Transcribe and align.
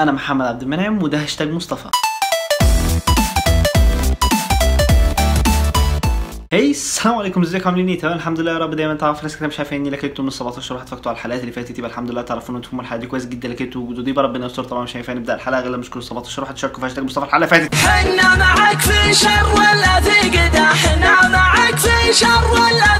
أنا 0.00 0.12
محمد 0.12 0.46
عبد 0.46 0.62
المنعم 0.62 1.02
وده 1.02 1.22
هاشتاج 1.22 1.50
مصطفى. 1.50 1.88
هاي 6.52 6.70
السلام 6.70 7.14
عليكم. 7.18 7.42
إزيكم؟ 7.42 7.68
عاملين 7.68 7.88
إيه؟ 7.88 7.98
تمام 7.98 8.16
الحمد 8.16 8.40
لله 8.40 8.52
يا 8.52 8.58
رب. 8.58 8.74
دايما 8.74 8.94
تعرف 8.94 9.22
ناس 9.22 9.36
كده 9.36 9.46
مش 9.48 9.58
عارفين 9.58 9.86
لك 9.90 10.04
إنتوا 10.04 10.24
من 10.24 10.30
17 10.30 10.74
واحد 10.74 10.88
فاكتوا 10.88 11.10
على 11.10 11.16
الحلقات 11.16 11.40
اللي 11.40 11.52
فاتت. 11.52 11.78
يبقى 11.78 11.90
الحمد 11.90 12.10
لله 12.10 12.22
تعرفوا 12.22 12.50
ان 12.50 12.56
أنتم 12.56 12.80
الحلقة 12.80 13.00
دي 13.00 13.06
كويس 13.06 13.26
جدا. 13.26 13.48
لك 13.48 13.62
أنتوا 13.62 13.82
وجودوا 13.82 14.04
دي 14.04 14.12
ربنا 14.12 14.46
يستر 14.46 14.64
طبعا 14.64 14.82
مش 14.82 14.96
هينفع 14.96 15.12
نبدا 15.12 15.34
الحلقة 15.34 15.60
غير 15.60 15.68
لما 15.70 15.76
نشكر 15.80 16.00
17 16.00 16.42
واحد 16.42 16.56
شاركوا 16.56 16.80
في 16.80 16.86
هاشتاج 16.86 17.04
مصطفى 17.04 17.24
الحلقة 17.26 17.36
اللي 17.36 17.68
فاتت. 17.68 17.74
حنا 17.74 18.34
معك 18.36 18.78
في 18.78 19.14
شر 19.14 19.46
ولا 19.54 20.00
في 20.00 20.28
قدا 20.38 20.64
حنا 20.66 21.28
معك 21.28 21.76
في 21.76 22.12
شر 22.12 22.50
ولا 22.52 22.98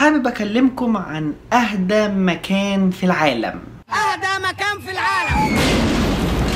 حابب 0.00 0.26
أكلمكم 0.26 0.96
عن 0.96 1.34
أهدى 1.52 2.08
مكان 2.08 2.90
في 2.90 3.06
العالم. 3.06 3.60
أهدى 3.90 4.46
مكان 4.48 4.69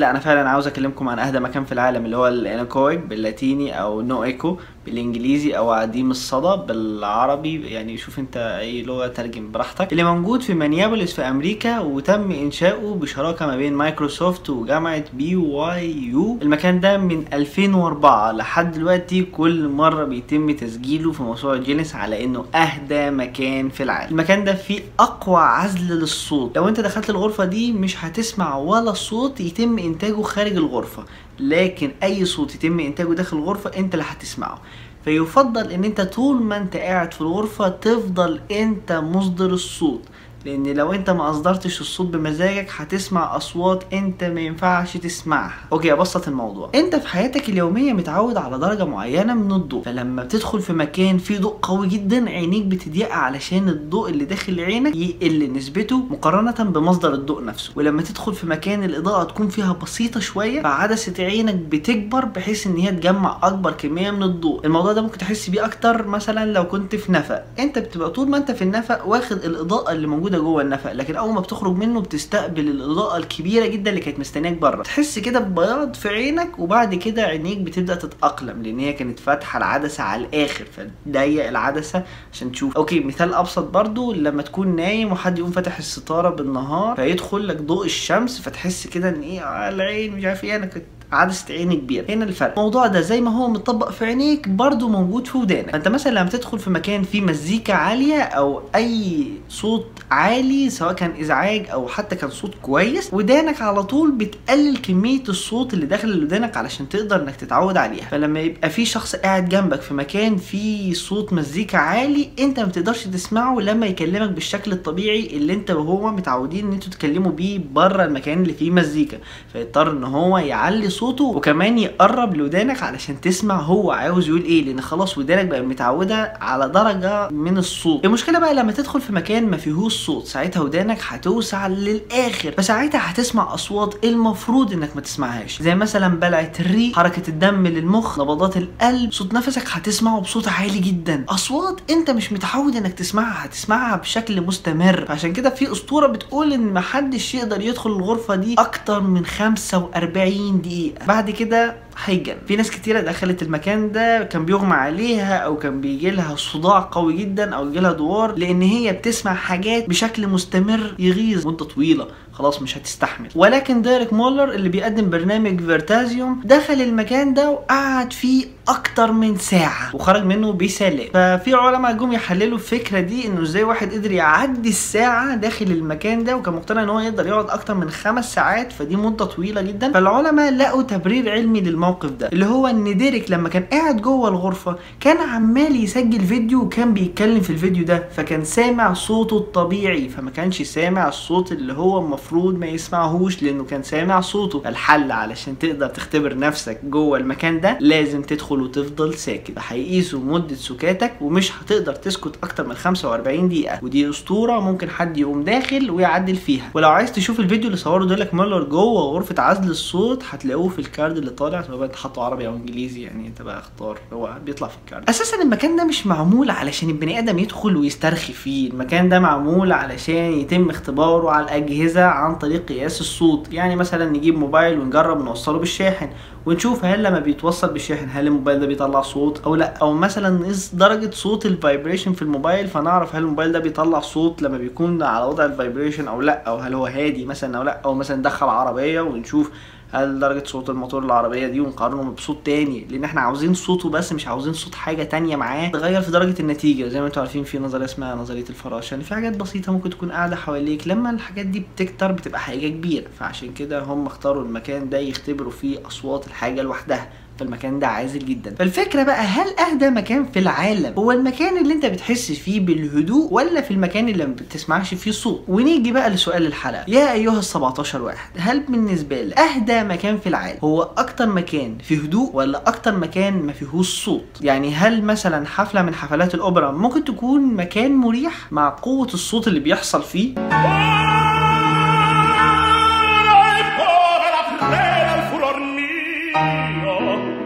لا 0.04 0.10
أنا 0.10 0.18
فعلا 0.18 0.48
عاوز 0.48 0.66
أكلمكم 0.66 1.08
عن 1.08 1.18
أهدى 1.18 1.40
مكان 1.40 1.64
في 1.64 1.72
العالم 1.72 2.04
اللي 2.04 2.16
هو 2.16 2.28
ال 2.28 2.36
anechoic 2.36 2.98
باللاتيني 2.98 3.80
أو 3.80 4.00
no 4.00 4.24
echo 4.24 4.56
بالإنجليزي 4.86 5.56
أو 5.56 5.70
عديم 5.70 6.10
الصدى 6.10 6.62
بالعربي. 6.66 7.66
يعني 7.66 7.96
شوف 7.96 8.18
أنت 8.18 8.36
أي 8.36 8.82
لغة 8.82 9.06
ترجم 9.06 9.52
براحتك. 9.52 9.92
اللي 9.92 10.04
موجود 10.04 10.42
في 10.42 10.54
مينيابوليس 10.54 11.12
في 11.14 11.22
أمريكا 11.22 11.80
وتم 11.80 12.30
إنشاؤه 12.30 12.94
بشراكة 12.94 13.46
ما 13.46 13.56
بين 13.56 13.72
مايكروسوفت 13.72 14.50
وجامعة 14.50 15.04
BYU. 15.12 16.38
المكان 16.42 16.80
ده 16.80 16.98
من 16.98 17.24
2004 17.32 18.32
لحد 18.32 18.72
دلوقتي 18.72 19.22
كل 19.22 19.68
مرة 19.68 20.04
بيتم 20.04 20.50
تسجيله 20.50 21.12
في 21.12 21.22
موسوعة 21.22 21.56
جينيس 21.56 21.94
على 21.94 22.24
إنه 22.24 22.44
أهدى 22.54 23.10
مكان 23.10 23.68
في 23.68 23.82
العالم. 23.82 24.10
المكان 24.10 24.44
ده 24.44 24.54
فيه 24.54 24.80
أقوى 25.00 25.40
عزل 25.40 25.94
للصوت. 25.94 26.56
لو 26.56 26.68
أنت 26.68 26.80
دخلت 26.80 27.10
الغرفة 27.10 27.44
دي 27.44 27.72
مش 27.72 28.04
هتسمع 28.04 28.56
ولا 28.56 28.92
صوت 28.92 29.40
يتم 29.40 29.78
إنتاجه 29.94 30.22
خارج 30.22 30.52
الغرفة 30.56 31.04
لكن 31.40 31.90
أي 32.02 32.24
صوت 32.24 32.54
يتم 32.54 32.80
إنتاجه 32.80 33.12
داخل 33.14 33.36
الغرفة 33.36 33.70
أنت 33.76 33.94
اللي 33.94 34.04
هتسمعه. 34.08 34.60
فيفضل 35.04 35.70
إن 35.70 35.84
أنت 35.84 36.00
طول 36.00 36.42
ما 36.42 36.56
أنت 36.56 36.76
قاعد 36.76 37.14
في 37.14 37.20
الغرفة 37.20 37.68
تفضل 37.68 38.40
أنت 38.50 38.92
مصدر 38.92 39.50
الصوت. 39.50 40.02
لأن 40.44 40.66
لو 40.66 40.92
أنت 40.92 41.10
ما 41.10 41.30
أصدرتش 41.30 41.80
الصوت 41.80 42.06
بمزاجك 42.06 42.68
هتسمع 42.76 43.36
أصوات 43.36 43.84
أنت 43.92 44.24
ما 44.24 44.40
ينفعش 44.40 44.96
تسمعها. 44.96 45.54
أوكي 45.72 45.92
أبسط 45.92 46.28
الموضوع. 46.28 46.70
أنت 46.74 46.96
في 46.96 47.08
حياتك 47.08 47.48
اليومية 47.48 47.92
متعود 47.92 48.36
على 48.36 48.58
درجة 48.58 48.84
معينة 48.84 49.34
من 49.34 49.52
الضوء. 49.52 49.82
فلما 49.84 50.22
بتدخل 50.22 50.60
في 50.60 50.72
مكان 50.72 51.18
فيه 51.18 51.38
ضوء 51.38 51.58
قوي 51.62 51.88
جدا 51.88 52.30
عينيك 52.30 52.64
بتضيق 52.64 53.12
علشان 53.12 53.68
الضوء 53.68 54.10
اللي 54.10 54.24
داخل 54.24 54.60
عينك 54.60 54.96
يقل 54.96 55.52
نسبته 55.52 55.96
مقارنة 56.10 56.70
بمصدر 56.70 57.14
الضوء 57.14 57.44
نفسه. 57.44 57.72
ولما 57.76 58.02
تدخل 58.02 58.34
في 58.34 58.46
مكان 58.46 58.84
الإضاءة 58.84 59.24
تكون 59.24 59.48
فيها 59.48 59.72
بسيطة 59.82 60.20
شوية 60.20 60.62
فعدسة 60.62 61.14
عينك 61.24 61.54
بتكبر 61.54 62.24
بحيث 62.24 62.66
إن 62.66 62.76
هي 62.76 62.90
تجمع 62.90 63.38
أكبر 63.42 63.72
كمية 63.72 64.10
من 64.10 64.22
الضوء. 64.22 64.66
الموضوع 64.66 64.92
ده 64.92 65.02
ممكن 65.02 65.18
تحس 65.18 65.50
بيه 65.50 65.64
أكتر 65.64 66.06
مثلا 66.06 66.52
لو 66.52 66.64
كنت 66.64 66.96
في 66.96 67.12
نفق. 67.12 67.42
أنت 67.58 67.78
بتبقى 67.78 68.10
طول 68.10 68.28
ما 68.28 68.36
أنت 68.36 68.50
في 68.50 68.62
النفق 68.62 69.06
واخد 69.06 69.36
الإضاءة 69.44 69.92
اللي 69.92 70.06
موجودة 70.06 70.33
جوه 70.38 70.62
النفق 70.62 70.92
لكن 70.92 71.16
أول 71.16 71.32
ما 71.34 71.40
بتخرج 71.40 71.76
منه 71.76 72.00
بتستقبل 72.00 72.68
الإضاءة 72.68 73.16
الكبيرة 73.16 73.66
جدا 73.66 73.90
اللي 73.90 74.00
كانت 74.00 74.18
مستنياك 74.18 74.52
بره. 74.58 74.82
تحس 74.82 75.18
كده 75.18 75.40
ببياض 75.40 75.94
في 75.94 76.08
عينك 76.08 76.58
وبعد 76.58 76.94
كده 76.94 77.22
عينيك 77.22 77.58
بتبدأ 77.58 77.94
تتأقلم 77.94 78.62
لأن 78.62 78.78
هي 78.78 78.92
كانت 78.92 79.18
فاتحة 79.20 79.56
العدسة 79.58 80.02
على 80.04 80.24
الآخر 80.24 80.64
فتضيق 80.76 81.48
العدسة 81.48 82.02
عشان 82.32 82.52
تشوف. 82.52 82.76
أوكي 82.76 83.00
مثال 83.00 83.34
أبسط 83.34 83.64
برضو 83.64 84.12
لما 84.12 84.42
تكون 84.42 84.76
نايم 84.76 85.12
وحد 85.12 85.38
يقوم 85.38 85.50
فاتح 85.50 85.78
الستارة 85.78 86.30
بالنهار 86.30 86.96
فيدخل 86.96 87.48
لك 87.48 87.56
ضوء 87.62 87.86
الشمس 87.86 88.40
فتحس 88.40 88.86
كده 88.86 89.08
إن 89.08 89.20
إيه 89.20 89.68
العين 89.68 90.12
مش 90.16 90.24
عارف 90.24 90.44
إيه 90.44 90.56
أنا 90.56 90.66
كنت 90.66 90.84
عدسة 91.14 91.54
عيني 91.54 91.76
كبيرة. 91.76 92.04
هنا 92.08 92.24
الفرق. 92.24 92.50
الموضوع 92.58 92.86
ده 92.86 93.00
زي 93.00 93.20
ما 93.20 93.30
هو 93.38 93.48
متطبق 93.48 93.90
في 93.90 94.04
عينيك 94.04 94.48
برضو 94.48 94.88
موجود 94.88 95.26
في 95.26 95.38
ودانك. 95.38 95.70
فأنت 95.70 95.88
مثلا 95.88 96.12
لما 96.12 96.28
تدخل 96.30 96.58
في 96.58 96.70
مكان 96.70 97.02
فيه 97.02 97.20
مزيكا 97.20 97.74
عالية 97.74 98.20
أو 98.22 98.62
أي 98.74 99.26
صوت 99.48 99.86
عالي 100.10 100.70
سواء 100.70 100.92
كان 100.92 101.12
إزعاج 101.20 101.66
أو 101.72 101.88
حتى 101.88 102.16
كان 102.16 102.30
صوت 102.30 102.54
كويس 102.62 103.14
ودانك 103.14 103.62
على 103.62 103.82
طول 103.82 104.10
بتقلل 104.12 104.76
كمية 104.76 105.22
الصوت 105.28 105.74
اللي 105.74 105.86
داخل 105.86 106.22
ودانك 106.22 106.56
علشان 106.56 106.88
تقدر 106.88 107.22
إنك 107.22 107.36
تتعود 107.36 107.76
عليها. 107.76 108.04
فلما 108.04 108.40
يبقى 108.40 108.70
في 108.70 108.84
شخص 108.84 109.16
قاعد 109.16 109.48
جنبك 109.48 109.80
في 109.80 109.94
مكان 109.94 110.36
فيه 110.36 110.92
صوت 110.94 111.32
مزيكا 111.32 111.78
عالي 111.78 112.28
أنت 112.38 112.60
ما 112.60 112.66
بتقدرش 112.66 113.04
تسمعه 113.04 113.60
لما 113.60 113.86
يكلمك 113.86 114.30
بالشكل 114.30 114.72
الطبيعي 114.72 115.26
اللي 115.36 115.52
أنت 115.52 115.70
وهو 115.70 116.10
متعودين 116.10 116.66
إن 116.66 116.72
أنتوا 116.72 116.90
تتكلموا 116.90 117.32
بيه 117.32 117.60
بره 117.72 118.04
المكان 118.04 118.42
اللي 118.42 118.52
فيه 118.52 118.70
مزيكا. 118.70 119.18
فيضطر 119.52 119.90
إن 119.90 120.04
هو 120.04 120.38
يعلي 120.38 120.90
صوته 121.04 121.24
وكمان 121.24 121.78
يقرب 121.78 122.36
لودانك 122.36 122.82
علشان 122.82 123.20
تسمع 123.20 123.60
هو 123.60 123.90
عاوز 123.90 124.28
يقول 124.28 124.42
إيه 124.42 124.64
لأن 124.64 124.80
خلاص 124.80 125.18
ودانك 125.18 125.44
بقى 125.46 125.60
متعودة 125.62 126.32
على 126.40 126.68
درجة 126.68 127.28
من 127.30 127.58
الصوت. 127.58 128.04
المشكلة 128.04 128.38
بقى 128.38 128.54
لما 128.54 128.72
تدخل 128.72 129.00
في 129.00 129.12
مكان 129.12 129.50
ما 129.50 129.56
فيهوش 129.56 130.06
صوت 130.06 130.26
ساعتها 130.26 130.60
ودانك 130.62 130.98
هتوسع 131.08 131.66
للآخر 131.66 132.52
فساعتها 132.52 133.00
هتسمع 133.10 133.54
أصوات 133.54 134.04
المفروض 134.04 134.72
إنك 134.72 134.90
ما 134.94 135.00
تسمعهاش. 135.00 135.62
زي 135.62 135.74
مثلا 135.74 136.08
بلعة 136.20 136.52
الريق 136.60 136.96
حركة 136.96 137.22
الدم 137.28 137.66
للمخ 137.66 138.20
نبضات 138.20 138.56
القلب 138.56 139.12
صوت 139.12 139.34
نفسك 139.34 139.64
هتسمعه 139.70 140.20
بصوت 140.20 140.48
عالي 140.48 140.78
جدا. 140.78 141.24
أصوات 141.28 141.80
أنت 141.90 142.10
مش 142.10 142.32
متعود 142.32 142.76
إنك 142.76 142.92
تسمعها 142.92 143.44
هتسمعها 143.44 143.96
بشكل 143.96 144.40
مستمر. 144.40 145.06
عشان 145.08 145.32
كده 145.32 145.50
في 145.50 145.72
أسطورة 145.72 146.06
بتقول 146.06 146.52
إن 146.52 146.72
محدش 146.72 147.34
يقدر 147.34 147.60
يدخل 147.60 147.90
الغرفة 147.90 148.34
دي 148.34 148.54
أكتر 148.58 149.00
من 149.00 149.26
45 149.26 150.60
دقيقة. 150.62 150.83
بعد 151.08 151.30
كده 151.30 151.76
هيجن. 152.04 152.34
في 152.48 152.56
ناس 152.56 152.70
كتيرة 152.70 153.00
دخلت 153.00 153.42
المكان 153.42 153.92
ده 153.92 154.22
كان 154.22 154.44
بيغمى 154.44 154.74
عليها 154.74 155.36
أو 155.36 155.56
كان 155.58 155.80
بيجي 155.80 156.10
لها 156.10 156.36
صداع 156.36 156.88
قوي 156.92 157.16
جدا 157.16 157.54
أو 157.54 157.68
يجي 157.68 157.80
لها 157.80 157.92
دوار 157.92 158.34
لأن 158.34 158.62
هي 158.62 158.92
بتسمع 158.92 159.34
حاجات 159.34 159.88
بشكل 159.88 160.26
مستمر 160.28 160.94
يغيظ 160.98 161.46
مدة 161.46 161.64
طويلة. 161.64 162.06
خلاص 162.32 162.62
مش 162.62 162.78
هتستحمل. 162.78 163.28
ولكن 163.34 163.82
ديريك 163.82 164.12
مولر 164.12 164.50
اللي 164.52 164.68
بيقدم 164.68 165.10
برنامج 165.10 165.60
Veritasium 165.60 166.40
دخل 166.44 166.74
المكان 166.82 167.34
ده 167.34 167.50
وقعد 167.50 168.12
فيه 168.12 168.44
أكتر 168.68 169.12
من 169.12 169.36
ساعة. 169.38 169.94
وخرج 169.96 170.24
منه 170.24 170.52
بسلام. 170.52 171.06
ففي 171.14 171.54
علماء 171.54 171.92
جم 171.92 172.12
يحللوا 172.12 172.58
الفكرة 172.58 173.00
دي 173.00 173.26
إنه 173.26 173.42
إزاي 173.42 173.62
واحد 173.64 173.92
قدر 173.92 174.12
يعدي 174.12 174.68
الساعة 174.68 175.34
داخل 175.36 175.66
المكان 175.66 176.24
ده 176.24 176.36
وكان 176.36 176.54
مقتنع 176.54 176.82
إن 176.82 176.88
هو 176.88 177.00
يقدر 177.00 177.26
يقعد 177.26 177.50
أكتر 177.50 177.74
من 177.74 177.90
خمس 177.90 178.34
ساعات 178.34 178.72
فدي 178.72 178.96
مدة 178.96 179.24
طويلة 179.24 179.62
جدا. 179.62 179.92
فالعلماء 179.92 180.52
لقوا 180.54 180.82
تبرير 180.82 181.30
علمي 181.32 181.60
للموقف 181.60 182.10
ده 182.10 182.28
اللي 182.32 182.46
هو 182.46 182.66
إن 182.66 182.96
ديريك 182.96 183.30
لما 183.30 183.48
كان 183.48 183.62
قاعد 183.62 183.96
جوه 184.02 184.28
الغرفة 184.28 184.76
كان 185.00 185.16
عمال 185.16 185.84
يسجل 185.84 186.20
فيديو 186.20 186.60
وكان 186.62 186.94
بيتكلم 186.94 187.40
في 187.40 187.50
الفيديو 187.50 187.84
ده 187.84 188.08
فكان 188.16 188.44
سامع 188.44 188.92
صوته 188.92 189.36
الطبيعي. 189.36 190.08
فما 190.08 190.30
كانش 190.30 190.62
سامع 190.62 191.08
الصوت 191.08 191.52
اللي 191.52 191.72
هو 191.72 191.98
المفروض 191.98 192.58
ما 192.58 192.66
يسمعهوش 192.66 193.42
لأنه 193.42 193.64
كان 193.64 193.82
سامع 193.82 194.20
صوته. 194.20 194.62
الحل 194.66 195.12
علشان 195.12 195.58
تقدر 195.58 195.86
تختبر 195.86 196.38
نفسك 196.38 196.80
جوه 196.84 197.18
المكان 197.18 197.60
ده 197.60 197.78
لازم 197.80 198.22
تدخل 198.22 198.53
وتفضل 198.60 199.14
ساكت. 199.14 199.52
هيقيسوا 199.58 200.20
مدة 200.20 200.54
سكاتك 200.54 201.12
ومش 201.20 201.52
هتقدر 201.62 201.94
تسكت 201.94 202.36
أكتر 202.42 202.66
من 202.66 202.74
45 202.74 203.48
دقيقة. 203.48 203.78
ودي 203.82 204.10
أسطورة 204.10 204.60
ممكن 204.60 204.90
حد 204.90 205.18
يقوم 205.18 205.42
داخل 205.44 205.90
ويعدل 205.90 206.36
فيها. 206.36 206.70
ولو 206.74 206.88
عايز 206.88 207.12
تشوف 207.12 207.40
الفيديو 207.40 207.66
اللي 207.66 207.76
صوره 207.76 208.04
ديريك 208.04 208.34
مولر 208.34 208.64
جوه 208.64 209.02
غرفة 209.02 209.42
عزل 209.42 209.70
الصوت 209.70 210.22
هتلاقوه 210.30 210.68
في 210.68 210.78
ال 210.78 210.86
card 210.86 211.16
اللي 211.16 211.30
طالع. 211.30 211.62
سواء 211.62 211.78
بقى 211.78 211.96
حطه 211.96 212.22
عربي 212.22 212.46
أو 212.46 212.56
إنجليزي 212.56 213.02
يعني 213.02 213.26
انت 213.28 213.42
بقى 213.42 213.58
اختار. 213.58 213.98
هو 214.12 214.34
بيطلع 214.46 214.68
في 214.68 214.76
ال 214.84 214.88
card. 214.88 215.08
أساسا 215.08 215.42
المكان 215.42 215.76
ده 215.76 215.84
مش 215.84 216.06
معمول 216.06 216.50
علشان 216.50 216.88
البني 216.90 217.18
آدم 217.18 217.38
يدخل 217.38 217.76
ويسترخي 217.76 218.32
فيه. 218.32 218.70
المكان 218.70 219.08
ده 219.08 219.20
معمول 219.20 219.72
علشان 219.72 220.32
يتم 220.32 220.70
اختباره 220.70 221.30
على 221.30 221.44
الأجهزة 221.44 222.04
عن 222.04 222.34
طريق 222.38 222.66
قياس 222.68 223.00
الصوت. 223.00 223.52
يعني 223.52 223.76
مثلا 223.76 224.10
نجيب 224.10 224.38
موبايل 224.38 224.78
ونجرب 224.80 225.24
نوصله 225.24 225.58
بالشاحن 225.58 226.08
ونشوف 226.46 226.84
هل 226.84 227.02
لما 227.02 227.18
بيتوصل 227.18 227.72
بالشاحن 227.72 228.08
هل 228.12 228.26
الموبايل 228.44 228.60
ده 228.60 228.66
بيطلع 228.66 229.02
صوت 229.02 229.40
أو 229.46 229.54
لأ 229.54 229.74
أو 229.82 229.92
مثلا 229.92 230.30
نقيس 230.38 230.74
درجة 230.74 231.10
صوت 231.10 231.46
ال 231.46 231.53
vibration 231.53 232.12
في 232.12 232.22
الموبايل 232.22 232.68
فنعرف 232.68 233.16
هل 233.16 233.22
الموبايل 233.22 233.52
ده 233.52 233.58
بيطلع 233.58 234.00
صوت 234.00 234.42
لما 234.42 234.58
بيكون 234.58 235.02
على 235.02 235.24
وضع 235.26 235.44
ال 235.44 235.51
vibration 235.51 236.08
أو 236.08 236.20
لأ 236.20 236.42
أو 236.48 236.56
هل 236.56 236.74
هو 236.74 236.86
هادي 236.86 237.24
مثلا 237.26 237.58
أو 237.58 237.62
لأ 237.62 237.80
أو 237.84 237.94
مثلا 237.94 238.16
ندخل 238.16 238.46
عربية 238.46 239.00
ونشوف 239.00 239.50
هل 239.92 240.18
درجة 240.20 240.44
صوت 240.46 240.70
الموتور 240.70 241.04
العربية 241.04 241.46
دي 241.46 241.60
ونقارنه 241.60 242.10
بصوت 242.10 242.38
تاني 242.44 242.86
لأن 242.90 243.04
إحنا 243.04 243.20
عاوزين 243.20 243.54
صوته 243.54 243.90
بس 243.90 244.12
مش 244.12 244.28
عاوزين 244.28 244.52
صوت 244.52 244.74
حاجة 244.74 245.02
تانية 245.02 245.36
معاه 245.36 245.68
تغير 245.68 246.00
في 246.02 246.10
درجة 246.10 246.40
النتيجة. 246.40 246.88
زي 246.88 247.00
ما 247.00 247.06
أنتوا 247.06 247.22
عارفين 247.22 247.44
في 247.44 247.58
نظرية 247.58 247.84
اسمها 247.84 248.14
نظرية 248.14 248.44
الفراشة 248.50 248.90
يعني 248.94 249.04
في 249.04 249.14
حاجات 249.14 249.36
بسيطة 249.36 249.72
ممكن 249.72 249.90
تكون 249.90 250.12
قاعدة 250.12 250.36
حواليك. 250.36 250.88
لما 250.88 251.10
الحاجات 251.10 251.46
دي 251.46 251.60
بتكتر 251.60 252.12
بتبقى 252.12 252.40
حاجة 252.40 252.68
كبيرة 252.68 253.06
فعشان 253.18 253.52
كده 253.54 253.82
هم 253.82 254.06
اختاروا 254.06 254.42
المكان 254.42 254.88
ده 254.88 254.98
يختبروا 254.98 255.50
فيه 255.52 255.86
أصوات 255.86 256.26
الحاجة 256.26 256.62
لوحدها. 256.62 257.10
فالمكان 257.38 257.78
ده 257.78 257.86
عازل 257.86 258.18
جدا. 258.18 258.54
فالفكرة 258.58 259.02
بقى 259.02 259.22
هل 259.24 259.46
أهدى 259.58 259.90
مكان 259.90 260.24
في 260.24 260.38
العالم 260.38 260.94
هو 260.98 261.12
المكان 261.12 261.56
اللي 261.58 261.74
أنت 261.74 261.86
بتحس 261.86 262.32
فيه 262.32 262.60
بالهدوء 262.60 263.32
ولا 263.32 263.60
في 263.60 263.70
المكان 263.70 264.08
اللي 264.08 264.26
ما 264.26 264.32
بتسمعش 264.34 264.94
فيه 264.94 265.10
صوت؟ 265.10 265.44
ونيجي 265.48 265.92
بقى 265.92 266.10
لسؤال 266.10 266.46
الحلقة. 266.46 266.84
يا 266.88 267.12
أيها 267.12 267.38
ال 267.38 267.44
17 267.44 268.02
واحد 268.02 268.30
هل 268.38 268.60
بالنسبة 268.60 269.22
لك 269.22 269.38
أهدى 269.38 269.82
مكان 269.82 270.18
في 270.18 270.28
العالم 270.28 270.58
هو 270.64 270.82
أكتر 270.82 271.26
مكان 271.26 271.78
فيه 271.78 271.98
هدوء 271.98 272.30
ولا 272.36 272.68
أكتر 272.68 272.96
مكان 272.96 273.34
ما 273.42 273.52
فيهوش 273.52 274.04
صوت؟ 274.04 274.24
يعني 274.40 274.74
هل 274.74 275.02
مثلا 275.02 275.46
حفلة 275.46 275.82
من 275.82 275.94
حفلات 275.94 276.34
الأوبرا 276.34 276.72
ممكن 276.72 277.04
تكون 277.04 277.54
مكان 277.54 277.96
مريح 277.96 278.52
مع 278.52 278.68
قوة 278.82 279.06
الصوت 279.14 279.48
اللي 279.48 279.60
بيحصل 279.60 280.02
فيه؟ 280.02 280.34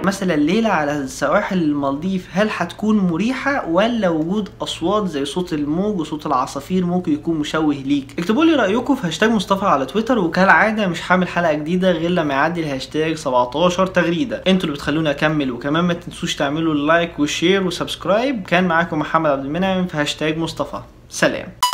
مثلا 0.08 0.36
ليلة 0.36 0.68
على 0.68 1.06
سواحل 1.06 1.62
المالديف 1.62 2.28
هل 2.32 2.48
هتكون 2.56 2.98
مريحة 2.98 3.68
ولا 3.68 4.08
وجود 4.08 4.48
أصوات 4.62 5.06
زي 5.06 5.24
صوت 5.24 5.52
الموج 5.52 6.00
وصوت 6.00 6.26
العصافير 6.26 6.84
ممكن 6.86 7.12
يكون 7.12 7.36
مشوه 7.38 7.74
ليك؟ 7.74 8.14
اكتبوا 8.18 8.44
لي 8.44 8.54
رأيكم 8.54 8.96
في 8.96 9.06
هاشتاج 9.06 9.30
مصطفى 9.30 9.64
على 9.66 9.86
تويتر 9.86 10.18
وكالعادة 10.18 10.86
مش 10.86 11.12
هعمل 11.12 11.28
حلقة 11.28 11.52
جديدة 11.52 11.90
غير 11.92 12.10
لما 12.10 12.34
يعدي 12.34 12.60
الهاشتاج 12.60 13.14
17 13.14 13.86
تغريدة 13.86 14.42
أنتوا 14.46 14.64
اللي 14.64 14.74
بتخلوني 14.76 15.10
أكمل 15.10 15.50
وكمان 15.50 15.84
ما 15.84 15.94
تنسوش 15.94 16.36
تعملوا 16.36 16.74
ال 16.74 16.83
like 16.83 17.18
وال 17.18 17.32
share 17.32 17.66
و 17.66 17.73
subscribe. 17.73 18.42
كان 18.42 18.64
معاكم 18.64 18.98
محمد 18.98 19.30
عبد 19.30 19.44
المنعم 19.44 19.86
في 19.86 19.96
هاشتاج 19.96 20.38
مصطفى. 20.38 20.80
سلام. 21.08 21.67